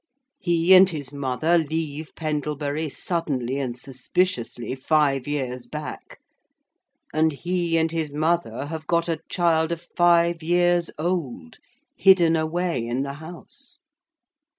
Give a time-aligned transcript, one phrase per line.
[0.39, 6.19] He and his mother leave Pendlebury suddenly and suspiciously five years back;
[7.13, 11.57] and he and his mother have got a child of five years old,
[11.95, 13.77] hidden away in the house.